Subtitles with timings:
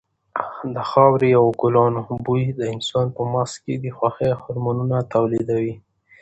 [0.75, 5.75] د خاورې او ګلانو بوی د انسان په مغز کې د خوښۍ هارمونونه تولیدوي.